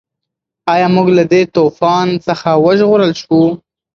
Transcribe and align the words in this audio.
ایا 0.73 0.87
موږ 0.95 1.07
له 1.17 1.23
دې 1.31 1.41
طوفان 1.55 2.07
څخه 2.27 2.49
وژغورل 2.65 3.11
شوو؟ 3.21 3.43